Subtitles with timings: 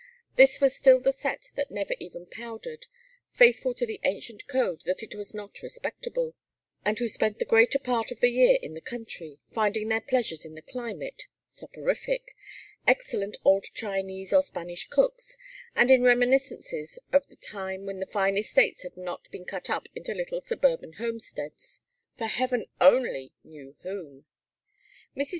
[0.35, 2.87] This was still the set that never even powdered,
[3.29, 6.33] faithful to the ancient code that it was not respectable,
[6.83, 10.43] and who spent the greater part of the year in the country, finding their pleasures
[10.43, 12.35] in the climate soporific
[12.87, 15.37] excellent old Chinese or Spanish cooks,
[15.75, 19.85] and in reminiscences of the time when the fine estates had not been cut up
[19.93, 21.81] into little suburban homesteads
[22.17, 24.25] for heaven only knew whom.
[25.15, 25.27] Mrs.